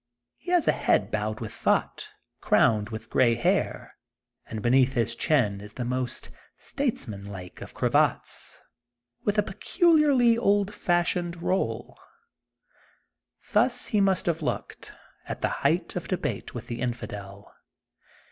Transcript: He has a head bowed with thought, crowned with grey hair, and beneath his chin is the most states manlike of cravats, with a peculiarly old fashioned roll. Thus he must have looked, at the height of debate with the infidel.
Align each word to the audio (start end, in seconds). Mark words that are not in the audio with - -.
He 0.37 0.49
has 0.49 0.67
a 0.67 0.71
head 0.71 1.11
bowed 1.11 1.39
with 1.41 1.53
thought, 1.53 2.07
crowned 2.39 2.89
with 2.89 3.07
grey 3.11 3.35
hair, 3.35 3.93
and 4.47 4.59
beneath 4.59 4.93
his 4.93 5.15
chin 5.15 5.61
is 5.61 5.73
the 5.73 5.85
most 5.85 6.31
states 6.57 7.07
manlike 7.07 7.61
of 7.61 7.75
cravats, 7.75 8.59
with 9.25 9.37
a 9.37 9.43
peculiarly 9.43 10.39
old 10.39 10.73
fashioned 10.73 11.39
roll. 11.43 11.99
Thus 13.51 13.85
he 13.89 14.01
must 14.01 14.25
have 14.25 14.41
looked, 14.41 14.91
at 15.27 15.41
the 15.41 15.49
height 15.61 15.95
of 15.95 16.07
debate 16.07 16.55
with 16.55 16.65
the 16.65 16.81
infidel. 16.81 17.53